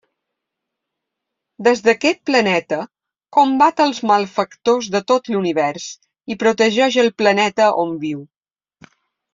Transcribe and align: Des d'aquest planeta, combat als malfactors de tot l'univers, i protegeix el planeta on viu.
Des 1.67 1.83
d'aquest 1.87 2.21
planeta, 2.29 2.79
combat 3.39 3.83
als 3.85 4.01
malfactors 4.13 4.89
de 4.97 5.05
tot 5.13 5.31
l'univers, 5.35 5.87
i 6.37 6.41
protegeix 6.47 7.01
el 7.07 7.13
planeta 7.23 7.71
on 7.87 7.95
viu. 8.07 8.27